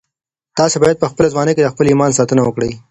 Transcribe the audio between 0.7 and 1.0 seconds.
باید